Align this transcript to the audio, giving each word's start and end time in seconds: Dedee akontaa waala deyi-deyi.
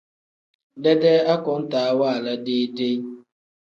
Dedee 0.83 1.19
akontaa 1.33 1.89
waala 1.99 2.31
deyi-deyi. 2.45 2.97